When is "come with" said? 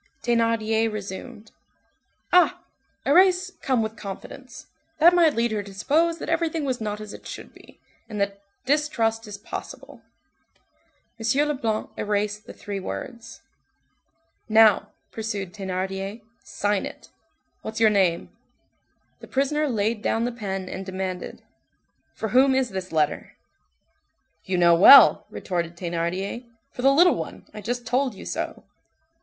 3.61-3.95